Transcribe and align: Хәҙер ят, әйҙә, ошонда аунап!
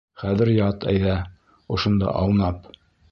Хәҙер 0.19 0.49
ят, 0.53 0.87
әйҙә, 0.93 1.17
ошонда 1.77 2.15
аунап! 2.23 2.69